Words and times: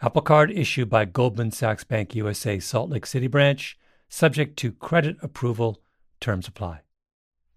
Apple 0.00 0.22
Card 0.22 0.52
issued 0.52 0.88
by 0.88 1.04
Goldman 1.04 1.50
Sachs 1.50 1.82
Bank 1.82 2.14
USA 2.14 2.60
Salt 2.60 2.88
Lake 2.88 3.04
City 3.04 3.26
branch, 3.26 3.76
subject 4.08 4.56
to 4.58 4.70
credit 4.70 5.16
approval, 5.22 5.82
terms 6.20 6.46
apply. 6.46 6.82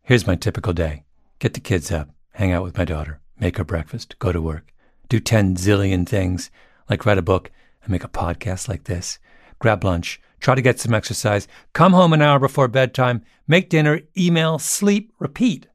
Here's 0.02 0.26
my 0.26 0.36
typical 0.36 0.74
day 0.74 1.04
get 1.38 1.54
the 1.54 1.60
kids 1.60 1.92
up, 1.92 2.10
hang 2.32 2.52
out 2.52 2.64
with 2.64 2.76
my 2.76 2.84
daughter, 2.84 3.22
make 3.40 3.58
her 3.58 3.64
breakfast, 3.64 4.18
go 4.18 4.32
to 4.32 4.42
work, 4.42 4.74
do 5.08 5.20
10 5.20 5.56
zillion 5.56 6.08
things 6.10 6.50
like 6.90 7.06
write 7.06 7.20
a 7.20 7.22
book 7.22 7.52
and 7.84 7.92
make 7.92 8.04
a 8.04 8.08
podcast 8.10 8.68
like 8.68 8.86
this, 8.86 9.20
grab 9.60 9.84
lunch, 9.84 10.20
try 10.40 10.56
to 10.56 10.64
get 10.64 10.80
some 10.80 10.96
exercise, 10.96 11.48
come 11.74 11.94
home 11.94 12.12
an 12.12 12.24
hour 12.24 12.40
before 12.40 12.68
bedtime, 12.68 13.24
make 13.48 13.70
dinner, 13.70 14.02
email, 14.18 14.58
sleep, 14.58 15.14
repeat. 15.20 15.68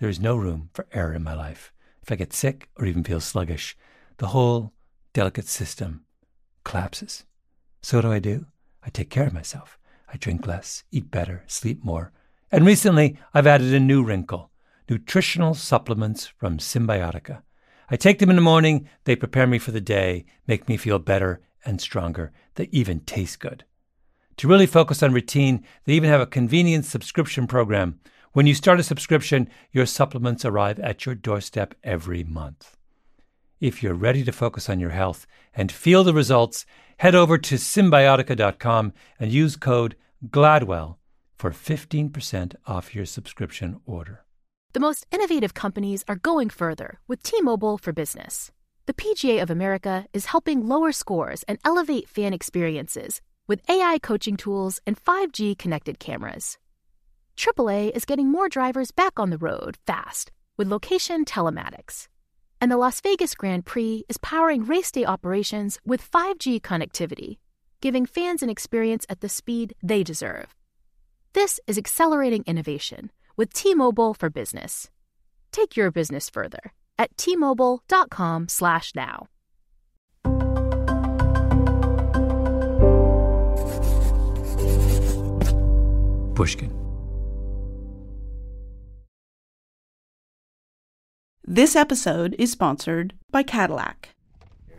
There 0.00 0.08
is 0.08 0.18
no 0.18 0.34
room 0.34 0.70
for 0.72 0.88
error 0.92 1.14
in 1.14 1.22
my 1.22 1.34
life. 1.34 1.72
If 2.02 2.10
I 2.10 2.16
get 2.16 2.32
sick 2.32 2.68
or 2.74 2.84
even 2.84 3.04
feel 3.04 3.20
sluggish, 3.20 3.76
the 4.16 4.28
whole 4.28 4.72
delicate 5.12 5.46
system 5.46 6.04
collapses. 6.64 7.24
So 7.82 7.98
what 7.98 8.02
do 8.02 8.12
I 8.12 8.18
do? 8.18 8.46
I 8.82 8.90
take 8.90 9.10
care 9.10 9.26
of 9.26 9.34
myself. 9.34 9.78
I 10.12 10.16
drink 10.16 10.46
less, 10.46 10.84
eat 10.90 11.10
better, 11.10 11.44
sleep 11.46 11.84
more. 11.84 12.12
And 12.50 12.64
recently, 12.64 13.18
I've 13.34 13.46
added 13.46 13.74
a 13.74 13.80
new 13.80 14.02
wrinkle 14.02 14.50
nutritional 14.88 15.52
supplements 15.52 16.26
from 16.26 16.56
Cymbiotika. 16.56 17.42
I 17.90 17.96
take 17.96 18.20
them 18.20 18.30
in 18.30 18.36
the 18.36 18.42
morning, 18.42 18.88
they 19.04 19.16
prepare 19.16 19.46
me 19.46 19.58
for 19.58 19.70
the 19.70 19.82
day, 19.82 20.24
make 20.46 20.66
me 20.66 20.78
feel 20.78 20.98
better 20.98 21.42
and 21.62 21.78
stronger. 21.78 22.32
They 22.54 22.70
even 22.72 23.00
taste 23.00 23.38
good. 23.38 23.64
To 24.38 24.48
really 24.48 24.66
focus 24.66 25.02
on 25.02 25.12
routine, 25.12 25.62
they 25.84 25.92
even 25.92 26.08
have 26.08 26.22
a 26.22 26.26
convenient 26.26 26.86
subscription 26.86 27.46
program. 27.46 28.00
When 28.32 28.46
you 28.46 28.54
start 28.54 28.80
a 28.80 28.82
subscription, 28.82 29.50
your 29.72 29.84
supplements 29.84 30.44
arrive 30.44 30.78
at 30.78 31.04
your 31.04 31.14
doorstep 31.14 31.74
every 31.82 32.24
month. 32.24 32.77
If 33.60 33.82
you're 33.82 33.94
ready 33.94 34.22
to 34.22 34.30
focus 34.30 34.68
on 34.68 34.78
your 34.78 34.90
health 34.90 35.26
and 35.52 35.72
feel 35.72 36.04
the 36.04 36.14
results, 36.14 36.64
head 36.98 37.16
over 37.16 37.36
to 37.38 37.56
cymbiotika.com 37.56 38.92
and 39.18 39.32
use 39.32 39.56
code 39.56 39.96
GLADWELL 40.30 40.96
for 41.36 41.50
15% 41.50 42.54
off 42.68 42.94
your 42.94 43.04
subscription 43.04 43.80
order. 43.84 44.24
The 44.74 44.80
most 44.80 45.06
innovative 45.10 45.54
companies 45.54 46.04
are 46.06 46.14
going 46.14 46.50
further 46.50 47.00
with 47.08 47.24
T-Mobile 47.24 47.78
for 47.78 47.92
Business. 47.92 48.52
The 48.86 48.94
PGA 48.94 49.42
of 49.42 49.50
America 49.50 50.06
is 50.12 50.26
helping 50.26 50.68
lower 50.68 50.92
scores 50.92 51.42
and 51.48 51.58
elevate 51.64 52.08
fan 52.08 52.32
experiences 52.32 53.20
with 53.48 53.68
AI 53.68 53.98
coaching 54.00 54.36
tools 54.36 54.80
and 54.86 55.02
5G 55.02 55.58
connected 55.58 55.98
cameras. 55.98 56.58
AAA 57.36 57.90
is 57.90 58.04
getting 58.04 58.30
more 58.30 58.48
drivers 58.48 58.92
back 58.92 59.18
on 59.18 59.30
the 59.30 59.38
road 59.38 59.78
fast 59.84 60.30
with 60.56 60.68
location 60.68 61.24
telematics 61.24 62.06
and 62.60 62.70
the 62.70 62.76
Las 62.76 63.00
Vegas 63.00 63.34
Grand 63.34 63.64
Prix 63.64 64.04
is 64.08 64.18
powering 64.18 64.64
race 64.64 64.90
day 64.90 65.04
operations 65.04 65.78
with 65.84 66.10
5G 66.10 66.60
connectivity, 66.60 67.38
giving 67.80 68.06
fans 68.06 68.42
an 68.42 68.50
experience 68.50 69.06
at 69.08 69.20
the 69.20 69.28
speed 69.28 69.74
they 69.82 70.02
deserve. 70.02 70.54
This 71.32 71.60
is 71.66 71.78
accelerating 71.78 72.44
innovation 72.46 73.10
with 73.36 73.52
T-Mobile 73.52 74.14
for 74.14 74.30
Business. 74.30 74.90
Take 75.52 75.76
your 75.76 75.90
business 75.90 76.30
further 76.30 76.72
at 76.98 77.16
t-mobile.com/now. 77.16 79.26
Pushkin. 86.34 86.87
This 91.50 91.74
episode 91.76 92.36
is 92.38 92.52
sponsored 92.52 93.14
by 93.30 93.42
Cadillac. 93.42 94.10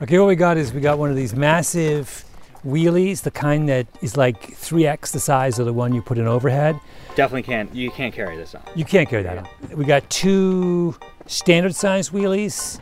Okay, 0.04 0.20
what 0.20 0.28
we 0.28 0.36
got 0.36 0.56
is 0.56 0.72
we 0.72 0.82
got 0.82 1.00
one 1.00 1.10
of 1.10 1.16
these 1.16 1.36
massive 1.36 2.24
wheelies, 2.64 3.24
the 3.24 3.32
kind 3.32 3.68
that 3.70 3.88
is 4.04 4.16
like 4.16 4.52
3x 4.52 5.12
the 5.12 5.20
size 5.20 5.58
of 5.58 5.66
the 5.66 5.74
one 5.74 5.96
you 5.96 6.04
put 6.04 6.20
in 6.20 6.28
overhead. 6.28 6.80
Definitely 7.16 7.42
can't. 7.42 7.74
You 7.74 7.90
can't 7.90 8.14
carry 8.14 8.38
this 8.38 8.54
on. 8.54 8.62
You 8.76 8.86
can't 8.86 9.10
carry 9.10 9.24
that 9.24 9.40
on. 9.40 9.48
We 9.76 9.84
got 9.84 10.08
two 10.12 10.96
standard 11.26 11.74
size 11.74 12.12
wheelies. 12.12 12.80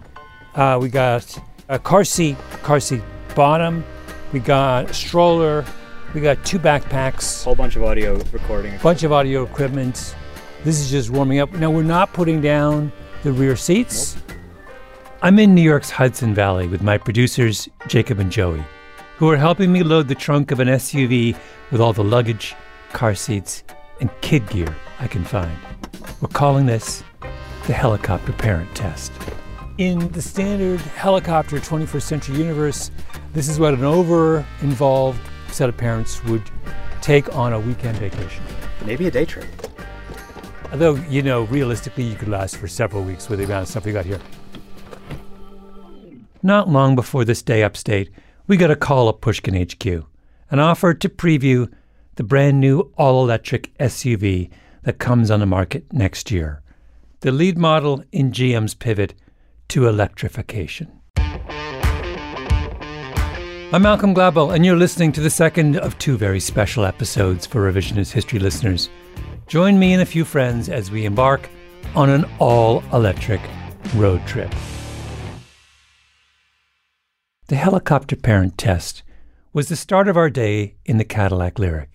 Uh, 0.53 0.77
we 0.81 0.89
got 0.89 1.41
a 1.69 1.79
car 1.79 2.03
seat, 2.03 2.35
car 2.63 2.81
seat 2.81 3.01
bottom. 3.35 3.85
We 4.33 4.41
got 4.41 4.89
a 4.89 4.93
stroller. 4.93 5.63
We 6.13 6.19
got 6.19 6.43
two 6.43 6.59
backpacks. 6.59 7.43
A 7.43 7.45
Whole 7.45 7.55
bunch 7.55 7.77
of 7.77 7.83
audio 7.83 8.17
recording. 8.33 8.75
A 8.75 8.79
bunch 8.79 9.03
of 9.03 9.13
audio 9.13 9.43
equipment. 9.43 10.13
This 10.65 10.77
is 10.81 10.91
just 10.91 11.09
warming 11.09 11.39
up. 11.39 11.53
Now 11.53 11.71
we're 11.71 11.83
not 11.83 12.11
putting 12.11 12.41
down 12.41 12.91
the 13.27 13.33
rear 13.33 13.57
seats. 13.57 14.15
Nope. 14.15 14.37
I'm 15.21 15.37
in 15.37 15.53
New 15.53 15.61
York's 15.61 15.89
Hudson 15.89 16.33
Valley 16.33 16.65
with 16.65 16.81
my 16.81 16.97
producers, 16.97 17.67
Jacob 17.89 18.19
and 18.19 18.31
Joey, 18.31 18.63
who 19.17 19.29
are 19.29 19.35
helping 19.35 19.69
me 19.69 19.83
load 19.83 20.07
the 20.07 20.15
trunk 20.15 20.51
of 20.51 20.61
an 20.61 20.69
SUV 20.69 21.35
with 21.69 21.81
all 21.81 21.91
the 21.91 22.05
luggage, 22.05 22.55
car 22.93 23.15
seats, 23.15 23.65
and 23.99 24.09
kid 24.21 24.47
gear 24.47 24.73
I 24.99 25.07
can 25.07 25.25
find. 25.25 25.51
We're 26.21 26.29
calling 26.29 26.67
this 26.67 27.03
the 27.65 27.73
helicopter 27.73 28.31
parent 28.31 28.73
test. 28.73 29.11
In 29.77 30.09
the 30.13 30.21
standard 30.21 30.79
helicopter 30.79 31.57
21st 31.57 32.01
century 32.01 32.37
universe, 32.37 32.91
this 33.33 33.49
is 33.49 33.59
what 33.59 33.73
an 33.73 33.83
over 33.83 34.45
involved 34.61 35.19
set 35.51 35.67
of 35.67 35.75
parents 35.75 36.23
would 36.23 36.49
take 37.01 37.35
on 37.35 37.51
a 37.51 37.59
weekend 37.59 37.97
vacation. 37.97 38.45
Maybe 38.85 39.05
a 39.07 39.11
day 39.11 39.25
trip. 39.25 39.56
Although, 40.71 40.95
you 41.09 41.21
know, 41.21 41.43
realistically, 41.43 42.03
you 42.03 42.15
could 42.15 42.27
last 42.27 42.57
for 42.57 42.67
several 42.67 43.03
weeks 43.03 43.29
with 43.29 43.39
the 43.39 43.45
amount 43.45 43.63
of 43.63 43.69
stuff 43.69 43.85
we 43.85 43.93
got 43.93 44.05
here. 44.05 44.19
Not 46.43 46.69
long 46.69 46.95
before 46.95 47.25
this 47.25 47.41
day 47.41 47.63
upstate, 47.63 48.11
we 48.47 48.57
got 48.57 48.71
a 48.71 48.75
call 48.75 49.09
at 49.09 49.21
Pushkin 49.21 49.55
HQ, 49.55 49.85
an 50.51 50.59
offer 50.59 50.93
to 50.93 51.09
preview 51.09 51.71
the 52.15 52.23
brand 52.23 52.59
new 52.59 52.91
all 52.97 53.23
electric 53.23 53.75
SUV 53.77 54.49
that 54.83 54.99
comes 54.99 55.31
on 55.31 55.39
the 55.39 55.45
market 55.45 55.91
next 55.91 56.31
year, 56.31 56.61
the 57.21 57.31
lead 57.31 57.57
model 57.57 58.03
in 58.11 58.31
GM's 58.31 58.73
pivot 58.73 59.13
to 59.69 59.87
electrification. 59.87 60.91
I'm 63.73 63.81
Malcolm 63.81 64.15
Gladwell, 64.15 64.55
and 64.55 64.65
you're 64.65 64.77
listening 64.77 65.11
to 65.13 65.21
the 65.21 65.29
second 65.29 65.75
of 65.77 65.97
two 65.97 66.17
very 66.17 66.39
special 66.39 66.85
episodes 66.85 67.45
for 67.45 67.69
Revisionist 67.69 68.13
History 68.13 68.39
listeners. 68.39 68.89
Join 69.47 69.79
me 69.79 69.93
and 69.93 70.01
a 70.01 70.05
few 70.05 70.25
friends 70.25 70.67
as 70.67 70.91
we 70.91 71.05
embark 71.05 71.49
on 71.95 72.09
an 72.09 72.25
all 72.37 72.83
electric 72.91 73.39
road 73.95 74.25
trip. 74.27 74.53
The 77.47 77.55
helicopter 77.55 78.17
parent 78.17 78.57
test 78.57 79.03
was 79.53 79.69
the 79.69 79.77
start 79.77 80.09
of 80.09 80.17
our 80.17 80.29
day 80.29 80.75
in 80.83 80.97
the 80.97 81.05
Cadillac 81.05 81.55
Lyriq. 81.55 81.87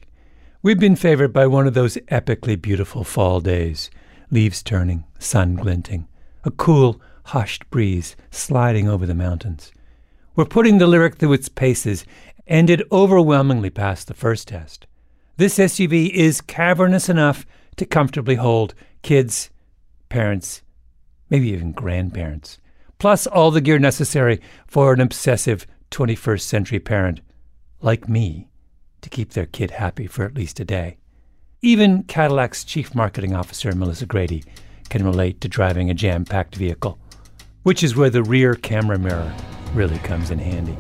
We've 0.62 0.80
been 0.80 0.96
favored 0.96 1.34
by 1.34 1.46
one 1.46 1.66
of 1.66 1.74
those 1.74 1.98
epically 2.10 2.60
beautiful 2.60 3.04
fall 3.04 3.40
days 3.40 3.90
leaves 4.30 4.62
turning, 4.62 5.04
sun 5.18 5.56
glinting, 5.56 6.08
a 6.44 6.50
cool, 6.50 7.02
hushed 7.26 7.68
breeze 7.68 8.16
sliding 8.30 8.88
over 8.88 9.04
the 9.04 9.14
mountains. 9.14 9.72
We're 10.34 10.46
putting 10.46 10.78
the 10.78 10.86
Lyriq 10.86 11.16
through 11.16 11.34
its 11.34 11.50
paces, 11.50 12.06
and 12.46 12.70
it 12.70 12.80
overwhelmingly 12.90 13.68
passed 13.68 14.08
the 14.08 14.14
first 14.14 14.48
test. 14.48 14.86
This 15.38 15.58
SUV 15.58 16.10
is 16.10 16.42
cavernous 16.42 17.08
enough 17.08 17.46
to 17.76 17.86
comfortably 17.86 18.34
hold 18.34 18.74
kids, 19.00 19.48
parents, 20.10 20.62
maybe 21.30 21.48
even 21.48 21.72
grandparents, 21.72 22.58
plus 22.98 23.26
all 23.26 23.50
the 23.50 23.62
gear 23.62 23.78
necessary 23.78 24.40
for 24.66 24.92
an 24.92 25.00
obsessive 25.00 25.66
21st 25.90 26.42
century 26.42 26.78
parent 26.78 27.20
like 27.80 28.10
me 28.10 28.48
to 29.00 29.08
keep 29.08 29.30
their 29.30 29.46
kid 29.46 29.70
happy 29.70 30.06
for 30.06 30.24
at 30.24 30.34
least 30.34 30.60
a 30.60 30.66
day. 30.66 30.98
Even 31.62 32.02
Cadillac's 32.02 32.62
chief 32.62 32.94
marketing 32.94 33.34
officer, 33.34 33.72
Melissa 33.74 34.04
Grady, 34.04 34.44
can 34.90 35.04
relate 35.04 35.40
to 35.40 35.48
driving 35.48 35.88
a 35.88 35.94
jam 35.94 36.26
packed 36.26 36.56
vehicle, 36.56 36.98
which 37.62 37.82
is 37.82 37.96
where 37.96 38.10
the 38.10 38.22
rear 38.22 38.54
camera 38.54 38.98
mirror 38.98 39.32
really 39.72 39.98
comes 40.00 40.30
in 40.30 40.38
handy. 40.38 40.76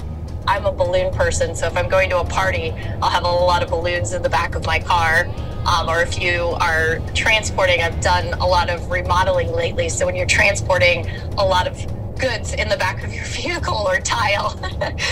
I'm 0.46 0.66
a 0.66 0.72
balloon 0.72 1.12
person, 1.12 1.54
so 1.54 1.66
if 1.66 1.76
I'm 1.76 1.88
going 1.88 2.10
to 2.10 2.20
a 2.20 2.24
party, 2.24 2.72
I'll 3.00 3.10
have 3.10 3.24
a 3.24 3.28
lot 3.28 3.62
of 3.62 3.70
balloons 3.70 4.12
in 4.12 4.22
the 4.22 4.28
back 4.28 4.54
of 4.54 4.66
my 4.66 4.80
car. 4.80 5.26
Um, 5.66 5.88
or 5.88 6.00
if 6.02 6.20
you 6.20 6.56
are 6.60 6.98
transporting, 7.14 7.80
I've 7.80 8.00
done 8.00 8.34
a 8.34 8.46
lot 8.46 8.68
of 8.68 8.90
remodeling 8.90 9.52
lately. 9.52 9.88
So 9.88 10.06
when 10.06 10.16
you're 10.16 10.26
transporting 10.26 11.08
a 11.38 11.44
lot 11.44 11.68
of 11.68 11.76
goods 12.22 12.54
in 12.54 12.68
the 12.68 12.76
back 12.76 13.02
of 13.02 13.12
your 13.12 13.24
vehicle 13.40 13.84
or 13.86 13.98
tile. 13.98 14.58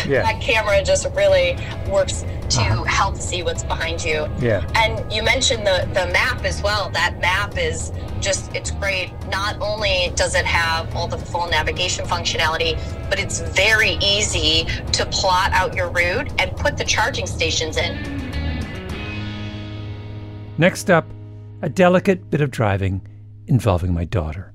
Yeah. 0.07 0.23
that 0.23 0.41
camera 0.41 0.83
just 0.83 1.07
really 1.15 1.57
works 1.91 2.23
to 2.51 2.61
uh-huh. 2.61 2.85
help 2.85 3.17
see 3.17 3.43
what's 3.43 3.65
behind 3.65 4.05
you. 4.05 4.29
Yeah. 4.39 4.67
And 4.75 5.13
you 5.13 5.23
mentioned 5.23 5.67
the 5.67 5.89
the 5.93 6.07
map 6.13 6.45
as 6.45 6.63
well. 6.63 6.91
That 6.91 7.21
map 7.21 7.59
is 7.59 7.93
just 8.21 8.55
it's 8.55 8.71
great. 8.71 9.13
Not 9.29 9.61
only 9.61 10.13
does 10.15 10.35
it 10.35 10.45
have 10.45 10.95
all 10.95 11.09
the 11.09 11.19
full 11.19 11.49
navigation 11.49 12.07
functionality, 12.07 12.79
but 13.11 13.19
it's 13.19 13.41
very 13.41 13.99
easy 14.01 14.65
to 14.93 15.05
plot 15.07 15.53
out 15.53 15.75
your 15.75 15.91
route 15.91 16.33
and 16.39 16.57
put 16.57 16.77
the 16.77 16.85
charging 16.85 17.27
stations 17.27 17.77
in. 17.77 18.21
Next 20.59 20.91
up, 20.91 21.07
a 21.63 21.69
delicate 21.69 22.31
bit 22.31 22.41
of 22.41 22.51
driving 22.51 23.03
involving 23.47 23.93
my 23.93 24.05
daughter. 24.05 24.53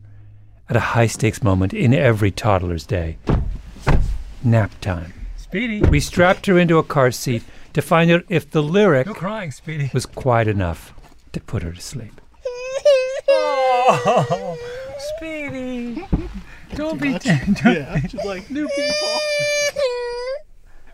At 0.68 0.76
a 0.76 0.80
high 0.80 1.08
stakes 1.08 1.44
moment 1.44 1.74
in 1.74 1.94
every 1.94 2.32
toddler's 2.32 2.86
day 2.86 3.18
nap 4.44 4.72
time. 4.82 5.14
Speedy. 5.38 5.82
We 5.82 6.00
strapped 6.00 6.46
her 6.46 6.58
into 6.58 6.78
a 6.78 6.84
car 6.84 7.12
seat 7.12 7.44
to 7.74 7.82
find 7.82 8.12
out 8.12 8.24
if 8.30 8.50
the 8.50 8.62
Lyriq 8.64 9.06
No 9.08 9.14
crying, 9.14 9.52
Speedy. 9.52 9.90
was 9.94 10.06
quiet 10.06 10.48
enough 10.48 10.94
to 11.34 11.40
put 11.40 11.64
her 11.64 11.72
to 11.72 11.82
sleep. 11.82 12.22
Oh, 13.28 14.58
Speedy. 15.18 16.06
Don't 16.74 17.00
be. 17.02 17.12
Don't 17.18 17.62
Yeah, 17.66 18.00
just 18.00 18.26
like 18.26 18.50
new 18.50 18.68
people. 18.68 19.20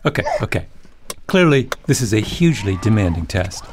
Okay, 0.04 0.24
okay. 0.42 0.66
Clearly, 1.26 1.70
this 1.86 2.00
is 2.00 2.12
a 2.12 2.20
hugely 2.20 2.76
demanding 2.82 3.26
test. 3.26 3.64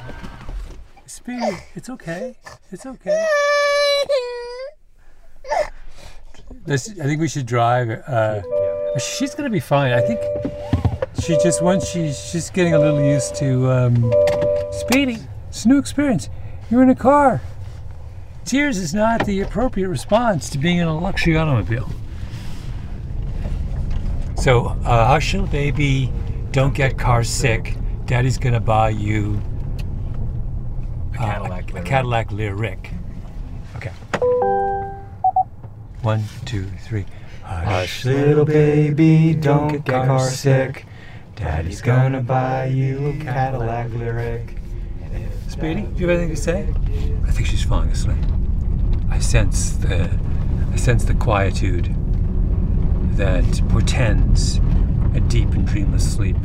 Speedy, 1.05 1.57
it's 1.75 1.89
okay. 1.89 2.37
It's 2.71 2.85
okay. 2.85 3.25
This, 6.69 6.87
I 6.87 7.05
think 7.05 7.19
we 7.19 7.27
should 7.27 7.47
drive. 7.47 7.89
Uh, 7.89 8.43
she's 8.99 9.33
gonna 9.33 9.49
be 9.49 9.59
fine. 9.59 9.91
I 9.91 10.01
think 10.01 10.19
she 11.19 11.35
just 11.41 11.63
once 11.63 11.87
she 11.87 12.13
she's 12.13 12.51
getting 12.51 12.75
a 12.75 12.79
little 12.79 13.01
used 13.01 13.33
to 13.37 13.71
um, 13.71 14.13
Speedy. 14.71 15.17
It's 15.47 15.65
a 15.65 15.67
new 15.67 15.79
experience. 15.79 16.29
You're 16.69 16.83
in 16.83 16.91
a 16.91 16.95
car. 16.95 17.41
Tears 18.45 18.77
is 18.77 18.93
not 18.93 19.25
the 19.25 19.41
appropriate 19.41 19.89
response 19.89 20.47
to 20.51 20.59
being 20.59 20.77
in 20.77 20.87
a 20.87 20.95
luxury 20.95 21.35
automobile. 21.35 21.89
So, 24.35 24.67
uh, 24.85 25.07
hush, 25.07 25.33
little 25.33 25.47
baby, 25.47 26.13
don't 26.51 26.75
get 26.75 26.99
car 26.99 27.23
sick. 27.23 27.77
Daddy's 28.05 28.37
gonna 28.37 28.59
buy 28.59 28.89
you 28.89 29.41
a 31.15 31.17
Cadillac, 31.17 31.73
a, 31.73 31.81
Cadillac 31.81 32.29
Lyriq. 32.29 32.98
One, 36.01 36.23
two, 36.45 36.65
three. 36.83 37.05
Hush, 37.43 38.05
little 38.05 38.45
baby, 38.45 39.33
don't 39.33 39.83
get 39.83 39.85
car 39.85 40.19
sick. 40.29 40.85
Daddy's 41.35 41.81
gonna 41.81 42.21
buy 42.21 42.65
you 42.65 43.07
a 43.07 43.23
Cadillac 43.23 43.89
Lyriq. 43.89 44.57
Speedy, 45.47 45.81
do 45.81 46.01
you 46.01 46.07
have 46.07 46.19
anything 46.19 46.35
to 46.35 46.41
say? 46.41 46.73
I 47.27 47.31
think 47.31 47.47
she's 47.47 47.63
falling 47.63 47.89
asleep. 47.89 48.17
I 49.09 49.19
sense 49.19 49.71
the, 49.77 50.09
I 50.71 50.75
sense 50.75 51.03
the 51.03 51.15
quietude 51.15 51.95
that 53.17 53.61
portends 53.69 54.57
a 55.15 55.19
deep 55.19 55.49
and 55.49 55.65
dreamless 55.67 56.13
sleep. 56.13 56.37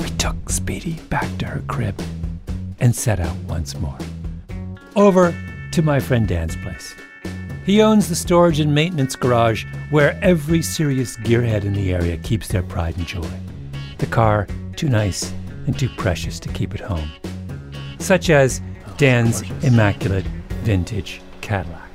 We 0.00 0.08
took 0.16 0.50
Speedy 0.50 0.94
back 1.08 1.38
to 1.38 1.46
her 1.46 1.62
crib 1.68 2.00
and 2.80 2.96
set 2.96 3.20
out 3.20 3.36
once 3.48 3.78
more. 3.78 3.98
Over 4.96 5.34
to 5.72 5.82
my 5.82 6.00
friend 6.00 6.26
Dan's 6.26 6.56
place. 6.56 6.94
He 7.68 7.82
owns 7.82 8.08
the 8.08 8.14
storage 8.16 8.60
and 8.60 8.74
maintenance 8.74 9.14
garage 9.14 9.66
where 9.90 10.18
every 10.22 10.62
serious 10.62 11.18
gearhead 11.18 11.64
in 11.64 11.74
the 11.74 11.92
area 11.92 12.16
keeps 12.16 12.48
their 12.48 12.62
pride 12.62 12.96
and 12.96 13.06
joy. 13.06 13.28
The 13.98 14.06
car, 14.06 14.46
too 14.74 14.88
nice 14.88 15.34
and 15.66 15.78
too 15.78 15.90
precious 15.98 16.40
to 16.40 16.48
keep 16.48 16.72
at 16.72 16.80
home. 16.80 17.10
Such 17.98 18.30
as 18.30 18.62
Dan's 18.96 19.42
immaculate 19.62 20.24
vintage 20.62 21.20
Cadillac. 21.42 21.90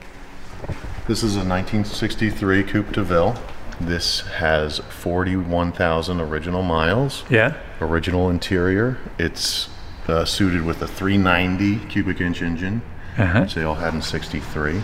This 1.08 1.24
is 1.24 1.38
a 1.38 1.40
1963 1.40 2.64
Coupe 2.66 2.92
de 2.92 3.02
Ville. 3.02 3.36
This 3.82 4.20
has 4.20 4.78
41,000 4.78 6.22
original 6.22 6.62
miles. 6.62 7.24
Yeah? 7.32 7.58
Original 7.82 8.30
interior. 8.30 9.00
It's 9.18 9.70
uh, 10.08 10.24
suited 10.24 10.62
with 10.64 10.84
a 10.84 10.88
390 10.88 11.88
cubic 11.88 12.22
inch 12.22 12.44
engine, 12.44 12.84
Uh-huh. 13.18 13.42
which 13.42 13.56
they 13.56 13.64
all 13.64 13.74
had 13.74 13.96
in 13.96 14.04
63. 14.04 14.80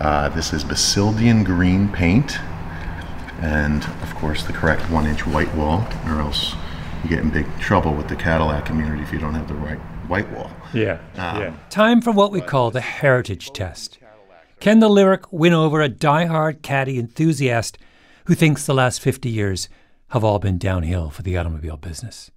Uh, 0.00 0.28
this 0.28 0.52
is 0.52 0.62
Basildon 0.62 1.42
green 1.42 1.88
paint, 1.88 2.38
and 3.40 3.84
of 4.02 4.14
course 4.14 4.44
the 4.44 4.52
correct 4.52 4.88
one 4.90 5.06
inch 5.06 5.26
white 5.26 5.52
wall, 5.54 5.86
or 6.06 6.20
else 6.20 6.54
you 7.02 7.08
get 7.08 7.20
in 7.20 7.30
big 7.30 7.46
trouble 7.58 7.94
with 7.94 8.08
the 8.08 8.16
Cadillac 8.16 8.64
community 8.64 9.02
if 9.02 9.12
you 9.12 9.18
don't 9.18 9.34
have 9.34 9.48
the 9.48 9.54
right 9.54 9.78
white 10.08 10.30
wall. 10.30 10.50
Yeah. 10.72 10.98
Um, 11.16 11.58
Time 11.68 12.00
for 12.00 12.12
what 12.12 12.30
we 12.30 12.40
call 12.40 12.70
the 12.70 12.80
heritage 12.80 13.52
test. 13.52 13.98
Can 14.60 14.80
the 14.80 14.88
Lyriq 14.88 15.26
win 15.30 15.52
over 15.52 15.80
a 15.80 15.88
die-hard 15.88 16.62
caddy 16.62 16.98
enthusiast 16.98 17.78
who 18.26 18.34
thinks 18.34 18.66
the 18.66 18.74
last 18.74 19.00
50 19.00 19.28
years 19.28 19.68
have 20.08 20.24
all 20.24 20.38
been 20.38 20.58
downhill 20.58 21.10
for 21.10 21.22
the 21.22 21.36
automobile 21.36 21.76
business? 21.76 22.30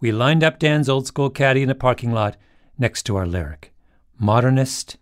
We 0.00 0.12
lined 0.12 0.44
up 0.44 0.58
Dan's 0.58 0.88
old 0.88 1.06
school 1.06 1.28
caddy 1.28 1.62
in 1.62 1.70
a 1.70 1.74
parking 1.74 2.12
lot 2.12 2.36
next 2.78 3.02
to 3.04 3.16
our 3.16 3.26
Lyriq. 3.26 3.64
Modernist 4.18 4.96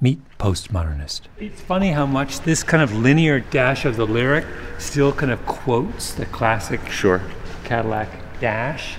meet 0.00 0.20
postmodernist. 0.38 1.22
It's 1.38 1.60
funny 1.60 1.92
how 1.92 2.06
much 2.06 2.40
this 2.40 2.62
kind 2.62 2.82
of 2.82 2.94
linear 2.94 3.40
dash 3.40 3.84
of 3.84 3.96
the 3.96 4.06
Lyriq 4.06 4.46
still 4.78 5.12
kind 5.12 5.32
of 5.32 5.44
quotes 5.46 6.12
the 6.14 6.26
classic 6.26 6.80
Sure. 6.90 7.22
Cadillac 7.64 8.08
dash. 8.40 8.96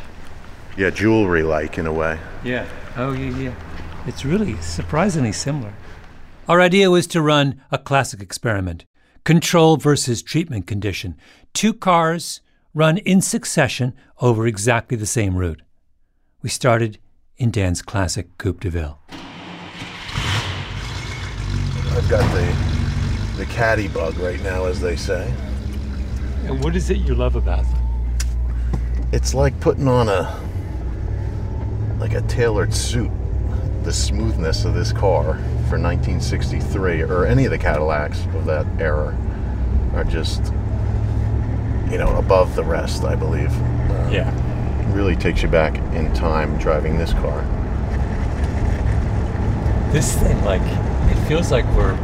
Yeah, 0.75 0.89
jewelry 0.89 1.43
like 1.43 1.77
in 1.77 1.87
a 1.87 1.93
way. 1.93 2.19
Yeah. 2.43 2.65
Oh, 2.95 3.11
yeah, 3.13 3.37
yeah. 3.37 3.55
It's 4.07 4.25
really 4.25 4.59
surprisingly 4.61 5.31
similar. 5.31 5.73
Our 6.47 6.61
idea 6.61 6.89
was 6.89 7.07
to 7.07 7.21
run 7.21 7.61
a 7.71 7.77
classic 7.77 8.21
experiment 8.21 8.85
control 9.23 9.75
versus 9.75 10.23
treatment 10.23 10.65
condition. 10.65 11.13
Two 11.53 11.73
cars 11.73 12.39
run 12.73 12.97
in 12.99 13.19
succession 13.21 13.93
over 14.21 14.47
exactly 14.47 14.95
the 14.95 15.05
same 15.05 15.35
route. 15.35 15.61
We 16.41 16.49
started 16.49 16.97
in 17.35 17.51
Dan's 17.51 17.81
classic 17.81 18.37
Coupe 18.37 18.61
de 18.61 18.69
Ville. 18.69 18.99
I've 22.07 22.11
got 22.21 22.33
the 22.33 23.35
the 23.35 23.45
caddy 23.47 23.89
bug 23.89 24.17
right 24.17 24.41
now, 24.41 24.63
as 24.63 24.79
they 24.79 24.95
say. 24.95 25.29
And 26.45 26.63
what 26.63 26.73
is 26.73 26.89
it 26.89 26.99
you 26.99 27.15
love 27.15 27.35
about 27.35 27.65
them? 27.65 28.17
It's 29.11 29.33
like 29.33 29.59
putting 29.59 29.89
on 29.89 30.07
a 30.07 30.39
like 31.99 32.13
a 32.13 32.21
tailored 32.21 32.73
suit. 32.73 33.11
The 33.83 33.91
smoothness 33.91 34.63
of 34.63 34.73
this 34.73 34.93
car 34.93 35.33
for 35.67 35.77
1963, 35.77 37.01
or 37.01 37.25
any 37.25 37.43
of 37.43 37.51
the 37.51 37.57
Cadillacs 37.57 38.23
of 38.35 38.45
that 38.45 38.65
era, 38.79 39.13
are 39.93 40.05
just 40.05 40.53
you 41.91 41.97
know 41.97 42.15
above 42.15 42.55
the 42.55 42.63
rest. 42.63 43.03
I 43.03 43.15
believe. 43.15 43.51
Uh, 43.51 44.09
Yeah. 44.09 44.93
Really 44.95 45.17
takes 45.17 45.43
you 45.43 45.49
back 45.49 45.75
in 45.93 46.13
time 46.13 46.57
driving 46.57 46.97
this 46.97 47.11
car. 47.11 47.41
This 49.91 50.15
thing, 50.15 50.41
like, 50.45 50.61
feels 51.27 51.51
like 51.51 51.65
we're 51.75 51.95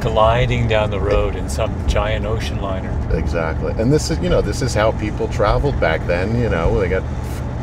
gliding 0.00 0.66
down 0.66 0.90
the 0.90 1.00
road 1.00 1.36
in 1.36 1.48
some 1.48 1.88
giant 1.88 2.26
ocean 2.26 2.60
liner. 2.60 2.92
Exactly. 3.16 3.72
And 3.78 3.92
this 3.92 4.10
is, 4.10 4.18
you 4.18 4.28
know, 4.28 4.42
this 4.42 4.60
is 4.60 4.74
how 4.74 4.92
people 4.92 5.28
traveled 5.28 5.78
back 5.80 6.04
then. 6.06 6.38
You 6.40 6.48
know, 6.48 6.78
they 6.80 6.88
got 6.88 7.02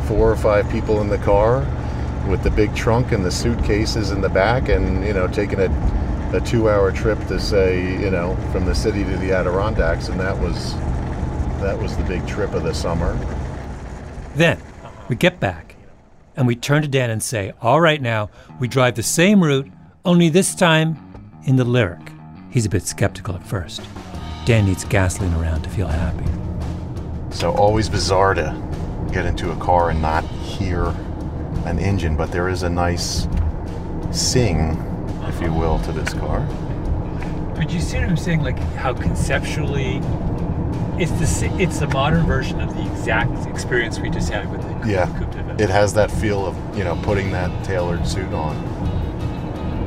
four 0.07 0.31
or 0.31 0.35
five 0.35 0.69
people 0.69 1.01
in 1.01 1.09
the 1.09 1.17
car 1.19 1.59
with 2.29 2.41
the 2.43 2.51
big 2.51 2.73
trunk 2.73 3.11
and 3.11 3.23
the 3.23 3.31
suitcases 3.31 4.11
in 4.11 4.21
the 4.21 4.29
back, 4.29 4.69
and 4.69 5.05
you 5.05 5.13
know, 5.13 5.27
taking 5.27 5.59
a, 5.59 6.31
a 6.33 6.41
two-hour 6.41 6.91
trip 6.93 7.19
to 7.27 7.39
say, 7.39 7.81
you 8.01 8.09
know, 8.09 8.35
from 8.51 8.65
the 8.65 8.73
city 8.73 9.03
to 9.03 9.17
the 9.17 9.33
Adirondacks, 9.33 10.07
and 10.07 10.19
that 10.19 10.37
was 10.37 10.73
that 11.59 11.77
was 11.77 11.95
the 11.97 12.03
big 12.03 12.25
trip 12.27 12.53
of 12.53 12.63
the 12.63 12.73
summer. 12.73 13.13
Then 14.35 14.57
we 15.09 15.15
get 15.15 15.39
back 15.39 15.75
and 16.35 16.47
we 16.47 16.55
turn 16.55 16.81
to 16.81 16.87
Dan 16.87 17.09
and 17.09 17.21
say, 17.21 17.53
All 17.61 17.79
right, 17.79 18.01
now 18.01 18.29
we 18.59 18.67
drive 18.67 18.95
the 18.95 19.03
same 19.03 19.43
route, 19.43 19.69
only 20.05 20.29
this 20.29 20.53
time 20.55 20.97
in 21.45 21.55
the 21.55 21.63
Lyriq. 21.63 22.09
He's 22.51 22.65
a 22.65 22.69
bit 22.69 22.83
skeptical 22.83 23.35
at 23.35 23.45
first. 23.45 23.81
Dan 24.45 24.65
needs 24.65 24.83
gasoline 24.83 25.33
around 25.35 25.61
to 25.63 25.69
feel 25.69 25.87
happy. 25.87 26.25
So 27.31 27.51
always 27.53 27.89
bizarre 27.89 28.33
to 28.35 29.09
get 29.11 29.25
into 29.25 29.51
a 29.51 29.55
car 29.57 29.89
and 29.89 30.01
not 30.01 30.23
hear 30.25 30.87
an 31.65 31.79
engine, 31.79 32.15
but 32.17 32.31
there 32.31 32.49
is 32.49 32.63
a 32.63 32.69
nice 32.69 33.27
sing, 34.11 34.77
if 35.27 35.41
you 35.41 35.51
will, 35.53 35.79
to 35.79 35.91
this 35.91 36.13
car. 36.13 36.41
But 37.55 37.71
you 37.71 37.79
see 37.79 37.97
what 37.97 38.09
I'm 38.09 38.17
saying? 38.17 38.41
Like 38.43 38.57
how 38.75 38.93
conceptually, 38.93 39.97
it's 41.01 41.11
the 41.39 41.55
it's 41.59 41.79
the 41.79 41.87
modern 41.87 42.25
version 42.25 42.59
of 42.59 42.75
the 42.75 42.81
exact 42.91 43.47
experience 43.47 43.99
we 43.99 44.09
just 44.09 44.29
had 44.29 44.51
with 44.51 44.61
the 44.61 44.89
Yeah, 44.91 45.05
Coupe 45.17 45.31
de 45.31 45.43
Ville. 45.43 45.61
it 45.61 45.69
has 45.69 45.93
that 45.93 46.11
feel 46.11 46.45
of 46.45 46.77
you 46.77 46.83
know 46.83 46.99
putting 47.03 47.31
that 47.31 47.63
tailored 47.63 48.05
suit 48.05 48.31
on. 48.33 48.55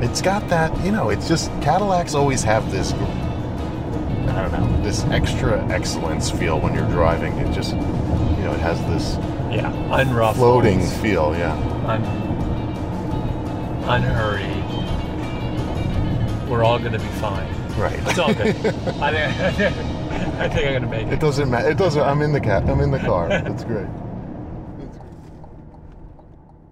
It's 0.01 0.21
got 0.21 0.47
that 0.49 0.71
you 0.85 0.91
know. 0.91 1.09
It's 1.09 1.27
just 1.27 1.49
Cadillacs 1.61 2.13
always 2.15 2.43
have 2.43 2.71
this 2.71 2.93
I 2.93 4.41
don't 4.47 4.51
know, 4.51 4.81
this 4.83 5.03
extra 5.05 5.65
excellence 5.69 6.29
feel 6.29 6.59
when 6.59 6.73
you're 6.75 6.87
driving. 6.89 7.33
It 7.39 7.51
just, 7.53 7.73
you 7.73 7.79
know, 7.81 8.53
it 8.53 8.59
has 8.59 8.79
this 8.81 9.15
Yeah, 9.51 9.71
unruffled. 9.91 10.35
floating 10.35 10.85
feel. 11.01 11.35
Yeah. 11.35 11.53
Un, 11.87 12.03
unhurried. 14.03 14.63
We're 16.49 16.63
all 16.63 16.77
going 16.77 16.91
to 16.93 16.99
be 16.99 17.05
fine. 17.19 17.51
Right. 17.79 17.99
It's 18.07 18.19
all 18.19 18.33
good. 18.33 18.55
I 19.01 19.11
think, 19.11 19.67
I 20.39 20.49
think 20.49 20.65
I'm 20.67 20.71
going 20.73 20.81
to 20.83 20.87
make 20.87 21.07
It 21.07 21.13
it. 21.13 21.19
doesn't 21.19 21.49
matter. 21.49 21.69
It 21.71 21.77
doesn't. 21.77 22.01
I'm 22.01 22.21
in 22.21 22.31
the 22.31 22.39
cat. 22.41 22.69
I'm 22.69 22.79
in 22.79 22.91
the 22.91 22.99
car. 22.99 23.29
It's 23.31 23.63
great. 23.63 23.87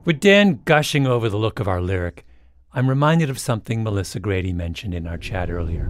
With 0.05 0.19
Dan 0.19 0.61
gushing 0.65 1.07
over 1.07 1.29
the 1.29 1.37
look 1.37 1.59
of 1.59 1.67
our 1.67 1.79
Lyriq, 1.79 2.19
I'm 2.75 2.89
reminded 2.89 3.29
of 3.29 3.39
something 3.39 3.83
Melissa 3.83 4.19
Grady 4.19 4.51
mentioned 4.51 4.93
in 4.93 5.07
our 5.07 5.17
chat 5.17 5.49
earlier. 5.49 5.89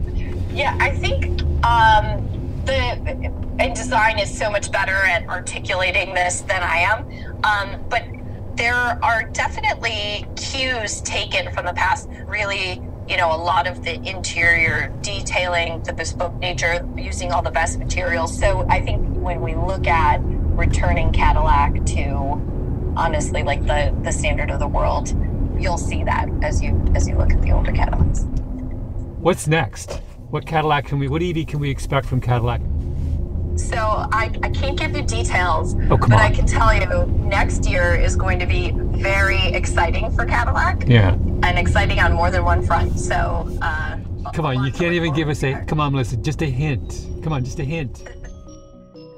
Yeah, 0.53 0.77
I 0.79 0.91
think 0.91 1.41
um, 1.65 2.61
the 2.65 3.71
design 3.73 4.19
is 4.19 4.35
so 4.35 4.51
much 4.51 4.71
better 4.71 4.91
at 4.91 5.27
articulating 5.27 6.13
this 6.13 6.41
than 6.41 6.61
I 6.61 6.77
am. 6.77 7.43
Um, 7.43 7.83
but 7.89 8.03
there 8.55 8.75
are 8.75 9.23
definitely 9.23 10.27
cues 10.35 11.01
taken 11.01 11.51
from 11.53 11.65
the 11.65 11.73
past. 11.73 12.07
Really, 12.27 12.79
you 13.09 13.17
know, 13.17 13.35
a 13.35 13.41
lot 13.41 13.65
of 13.65 13.83
the 13.83 13.95
interior 14.07 14.93
detailing, 15.01 15.81
the 15.83 15.93
bespoke 15.93 16.35
nature, 16.35 16.87
using 16.95 17.31
all 17.31 17.41
the 17.41 17.49
best 17.49 17.79
materials. 17.79 18.37
So 18.37 18.63
I 18.69 18.79
think 18.79 19.03
when 19.15 19.41
we 19.41 19.55
look 19.55 19.87
at 19.87 20.19
returning 20.23 21.11
Cadillac 21.11 21.83
to 21.87 22.93
honestly 22.95 23.41
like 23.41 23.65
the 23.65 23.93
the 24.03 24.11
standard 24.11 24.51
of 24.51 24.59
the 24.59 24.67
world, 24.67 25.13
you'll 25.59 25.77
see 25.77 26.03
that 26.03 26.27
as 26.41 26.61
you 26.61 26.79
as 26.95 27.07
you 27.07 27.17
look 27.17 27.31
at 27.33 27.41
the 27.41 27.51
older 27.51 27.71
Cadillacs. 27.71 28.25
What's 29.19 29.47
next? 29.47 30.01
What 30.29 30.45
Cadillac 30.45 30.85
can 30.85 30.99
we, 30.99 31.07
what 31.07 31.21
EV 31.23 31.47
can 31.47 31.59
we 31.59 31.69
expect 31.69 32.05
from 32.07 32.19
Cadillac? 32.21 32.61
So 33.57 33.77
I, 33.77 34.31
I 34.43 34.49
can't 34.49 34.77
give 34.77 34.95
you 34.97 35.01
details, 35.03 35.75
Oh, 35.89 35.97
come 35.97 36.09
but 36.09 36.13
on. 36.13 36.19
I 36.19 36.31
can 36.31 36.45
tell 36.45 36.73
you 36.75 37.05
next 37.27 37.65
year 37.69 37.95
is 37.95 38.15
going 38.15 38.37
to 38.39 38.45
be 38.45 38.71
very 38.75 39.39
exciting 39.53 40.11
for 40.11 40.25
Cadillac 40.25 40.83
Yeah. 40.87 41.13
and 41.13 41.57
exciting 41.57 41.99
on 41.99 42.13
more 42.13 42.29
than 42.31 42.43
one 42.43 42.61
front. 42.65 42.99
So 42.99 43.47
uh, 43.61 43.97
Come 44.33 44.45
on, 44.45 44.63
you 44.65 44.71
can't 44.73 44.93
even 44.93 45.13
give 45.13 45.29
us 45.29 45.41
a, 45.43 45.63
come 45.65 45.79
on, 45.79 45.93
Melissa, 45.93 46.17
just 46.17 46.41
a 46.41 46.47
hint. 46.47 47.07
Come 47.23 47.31
on, 47.31 47.45
just 47.45 47.59
a 47.59 47.63
hint. 47.63 48.03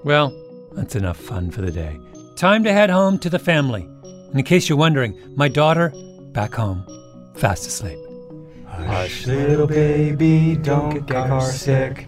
Well, 0.04 0.34
that's 0.74 0.96
enough 0.96 1.18
fun 1.18 1.50
for 1.50 1.62
the 1.62 1.72
day. 1.72 1.98
Time 2.36 2.64
to 2.64 2.72
head 2.72 2.90
home 2.92 3.18
to 3.20 3.30
the 3.30 3.40
family. 3.40 3.82
And 4.04 4.38
in 4.38 4.44
case 4.46 4.70
you're 4.70 4.78
wondering, 4.78 5.18
my 5.36 5.48
daughter, 5.48 5.92
back 6.38 6.54
home, 6.54 6.86
fast 7.34 7.66
asleep. 7.66 7.98
Hush, 8.68 9.26
little 9.26 9.66
baby, 9.66 10.56
don't 10.56 10.94
get 10.94 11.08
car 11.08 11.42
sick. 11.42 12.08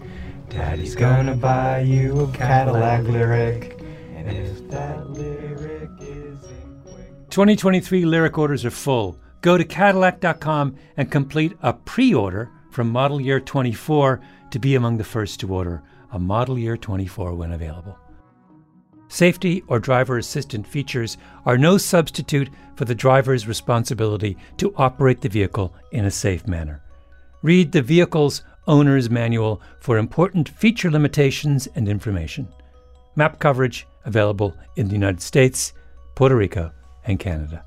Daddy's 0.49 0.93
gonna 0.93 1.33
buy 1.33 1.79
you 1.79 2.19
a 2.19 2.27
Cadillac 2.27 3.05
Lyriq. 3.05 3.81
And 4.15 4.29
if 4.29 4.69
that 4.69 4.99
Lyriq 5.05 5.99
isn't 5.99 6.83
quick. 6.85 7.29
2023 7.31 8.03
Lyriq 8.03 8.37
orders 8.37 8.63
are 8.65 8.69
full. 8.69 9.19
Go 9.41 9.57
to 9.57 9.65
Cadillac.com 9.65 10.75
and 10.95 11.09
complete 11.09 11.57
a 11.63 11.73
pre 11.73 12.13
order 12.13 12.51
from 12.69 12.91
model 12.91 13.19
year 13.19 13.39
24 13.39 14.21
to 14.51 14.59
be 14.59 14.75
among 14.75 14.97
the 14.97 15.03
first 15.03 15.39
to 15.39 15.51
order 15.51 15.81
a 16.11 16.19
model 16.19 16.59
year 16.59 16.77
24 16.77 17.33
when 17.33 17.51
available. 17.51 17.97
Safety 19.09 19.63
or 19.67 19.79
driver 19.79 20.19
assistant 20.19 20.67
features 20.67 21.17
are 21.45 21.57
no 21.57 21.77
substitute 21.79 22.49
for 22.75 22.85
the 22.85 22.95
driver's 22.95 23.47
responsibility 23.47 24.37
to 24.57 24.73
operate 24.77 25.19
the 25.19 25.29
vehicle 25.29 25.73
in 25.91 26.05
a 26.05 26.11
safe 26.11 26.47
manner. 26.47 26.83
Read 27.41 27.71
the 27.71 27.81
vehicle's 27.81 28.43
owner's 28.67 29.09
manual 29.09 29.61
for 29.79 29.97
important 29.97 30.47
feature 30.47 30.91
limitations 30.91 31.67
and 31.73 31.89
information. 31.89 32.47
Map 33.15 33.39
coverage 33.39 33.87
available 34.05 34.55
in 34.75 34.87
the 34.87 34.93
United 34.93 35.21
States, 35.21 35.73
Puerto 36.13 36.35
Rico, 36.35 36.71
and 37.05 37.19
Canada. 37.19 37.65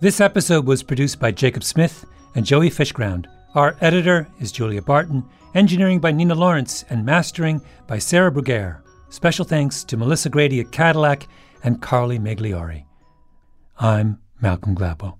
This 0.00 0.20
episode 0.20 0.66
was 0.66 0.82
produced 0.82 1.18
by 1.18 1.30
Jacob 1.30 1.64
Smith 1.64 2.04
and 2.34 2.44
Joey 2.44 2.68
Fishgrund. 2.68 3.26
Our 3.54 3.76
editor 3.80 4.28
is 4.40 4.52
Julia 4.52 4.82
Barton, 4.82 5.24
engineering 5.54 6.00
by 6.00 6.12
Nina 6.12 6.34
Lawrence, 6.34 6.84
and 6.90 7.06
mastering 7.06 7.62
by 7.86 7.98
Sarah 7.98 8.30
Brugger. 8.30 8.81
Special 9.12 9.44
thanks 9.44 9.84
to 9.84 9.98
Melissa 9.98 10.30
Grady 10.30 10.58
at 10.60 10.72
Cadillac 10.72 11.28
and 11.62 11.82
Carly 11.82 12.18
Migliori. 12.18 12.86
I'm 13.78 14.18
Malcolm 14.40 14.74
Gladwell. 14.74 15.18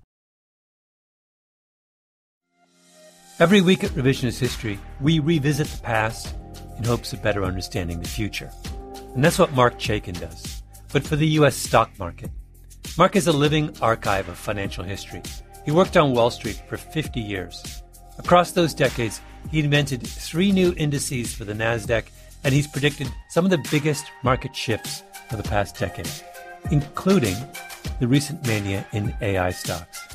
Every 3.39 3.61
week 3.61 3.85
at 3.85 3.91
Revisionist 3.91 4.39
History, 4.39 4.79
we 5.03 5.19
revisit 5.19 5.67
the 5.67 5.83
past 5.83 6.35
in 6.79 6.85
hopes 6.85 7.13
of 7.13 7.23
better 7.23 7.45
understanding 7.45 8.01
the 8.01 8.09
future. 8.09 8.51
And 9.15 9.23
that's 9.23 9.39
what 9.39 9.53
Marc 9.53 9.79
Chaikin 9.79 10.19
does, 10.19 10.63
but 10.91 11.07
for 11.07 11.17
the 11.17 11.29
U.S. 11.39 11.55
stock 11.55 11.91
market. 11.99 12.31
Marc 12.97 13.15
is 13.15 13.27
a 13.27 13.33
living 13.33 13.77
archive 13.83 14.27
of 14.31 14.39
financial 14.39 14.85
history. 14.85 15.21
He 15.67 15.71
worked 15.71 15.99
on 15.99 16.15
Wall 16.15 16.31
Street 16.31 16.63
for 16.67 16.79
50 16.79 17.21
years. 17.21 17.83
Across 18.19 18.53
those 18.53 18.73
decades, 18.73 19.21
he 19.51 19.61
invented 19.61 20.07
three 20.07 20.51
new 20.51 20.73
indices 20.79 21.35
for 21.35 21.45
the 21.45 21.53
NASDAQ, 21.53 22.05
and 22.45 22.55
he's 22.55 22.67
predicted 22.67 23.13
some 23.29 23.45
of 23.45 23.51
the 23.51 23.67
biggest 23.71 24.07
market 24.23 24.55
shifts 24.55 25.03
of 25.31 25.37
the 25.37 25.49
past 25.49 25.79
decade, 25.79 26.11
including 26.71 27.37
the 28.01 28.09
recent 28.09 28.47
mania 28.47 28.87
in 28.93 29.15
AI 29.21 29.51
stocks. 29.51 30.07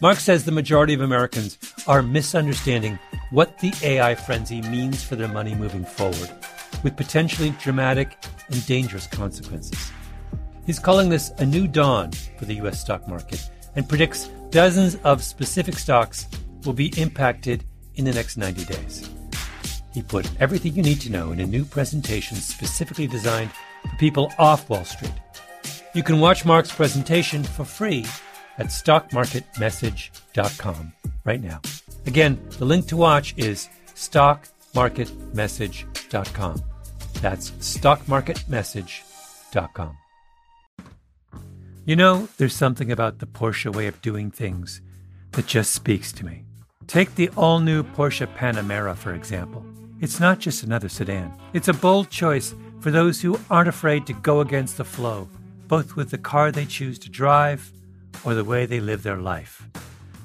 Marc 0.00 0.18
says 0.18 0.44
the 0.44 0.52
majority 0.52 0.94
of 0.94 1.02
Americans 1.02 1.58
are 1.86 2.02
misunderstanding 2.02 2.98
what 3.30 3.58
the 3.58 3.72
AI 3.82 4.14
frenzy 4.14 4.62
means 4.62 5.04
for 5.04 5.14
their 5.14 5.28
money 5.28 5.54
moving 5.54 5.84
forward, 5.84 6.30
with 6.82 6.96
potentially 6.96 7.50
dramatic 7.60 8.16
and 8.48 8.64
dangerous 8.66 9.06
consequences. 9.06 9.92
He's 10.64 10.78
calling 10.78 11.08
this 11.08 11.30
a 11.38 11.46
new 11.46 11.68
dawn 11.68 12.12
for 12.38 12.46
the 12.46 12.54
US 12.62 12.80
stock 12.80 13.06
market 13.08 13.50
and 13.76 13.88
predicts 13.88 14.28
dozens 14.50 14.96
of 15.04 15.22
specific 15.22 15.78
stocks 15.78 16.26
will 16.64 16.72
be 16.72 16.92
impacted 17.00 17.64
in 17.94 18.04
the 18.04 18.12
next 18.12 18.36
90 18.36 18.64
days. 18.64 19.10
He 19.92 20.02
put 20.02 20.28
everything 20.40 20.74
you 20.74 20.82
need 20.82 21.00
to 21.02 21.10
know 21.10 21.30
in 21.32 21.40
a 21.40 21.46
new 21.46 21.64
presentation 21.64 22.36
specifically 22.36 23.06
designed 23.06 23.50
for 23.88 23.96
people 23.96 24.30
off 24.38 24.68
Wall 24.68 24.84
Street. 24.84 25.14
You 25.94 26.02
can 26.02 26.20
watch 26.20 26.44
Marc's 26.44 26.70
presentation 26.72 27.42
for 27.42 27.64
free 27.64 28.04
at 28.58 28.66
stockmarketmessage.com 28.66 30.92
right 31.24 31.42
now. 31.42 31.62
Again, 32.06 32.38
the 32.58 32.64
link 32.64 32.86
to 32.88 32.96
watch 32.96 33.34
is 33.36 33.68
stockmarketmessage.com. 33.94 36.62
That's 37.14 37.50
stockmarketmessage.com. 37.50 39.96
You 41.84 41.96
know, 41.96 42.28
there's 42.36 42.54
something 42.54 42.92
about 42.92 43.18
the 43.18 43.26
Porsche 43.26 43.74
way 43.74 43.88
of 43.88 44.00
doing 44.00 44.30
things 44.30 44.80
that 45.32 45.46
just 45.46 45.72
speaks 45.72 46.12
to 46.12 46.24
me. 46.24 46.44
Take 46.90 47.14
the 47.14 47.30
all 47.36 47.60
new 47.60 47.84
Porsche 47.84 48.26
Panamera, 48.34 48.96
for 48.96 49.14
example. 49.14 49.64
It's 50.00 50.18
not 50.18 50.40
just 50.40 50.64
another 50.64 50.88
sedan, 50.88 51.32
it's 51.52 51.68
a 51.68 51.72
bold 51.72 52.10
choice 52.10 52.52
for 52.80 52.90
those 52.90 53.20
who 53.20 53.38
aren't 53.48 53.68
afraid 53.68 54.08
to 54.08 54.12
go 54.12 54.40
against 54.40 54.76
the 54.76 54.84
flow, 54.84 55.28
both 55.68 55.94
with 55.94 56.10
the 56.10 56.18
car 56.18 56.50
they 56.50 56.66
choose 56.66 56.98
to 56.98 57.08
drive 57.08 57.70
or 58.24 58.34
the 58.34 58.42
way 58.42 58.66
they 58.66 58.80
live 58.80 59.04
their 59.04 59.18
life. 59.18 59.68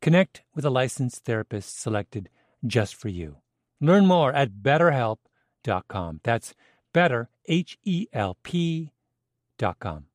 Connect 0.00 0.42
with 0.54 0.64
a 0.64 0.70
licensed 0.70 1.24
therapist 1.24 1.80
selected 1.80 2.28
just 2.66 2.94
for 2.94 3.08
you. 3.08 3.36
Learn 3.80 4.06
more 4.06 4.32
at 4.32 4.62
betterhelp.com. 4.62 6.20
That's 6.22 6.54
better, 6.92 7.30
H 7.46 7.78
E 7.84 8.06
L 8.12 8.36
P.com. 8.42 10.06